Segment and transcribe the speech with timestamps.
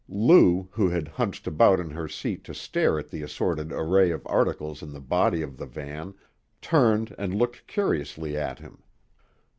[0.09, 4.25] Lou, who had hunched about in her seat to stare at the assorted array of
[4.25, 6.15] articles in the body of the van,
[6.59, 8.81] turned and looked curiously at him.